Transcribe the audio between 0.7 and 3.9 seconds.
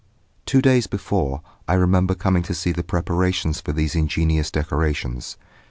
before, I remember coming to see the preparations for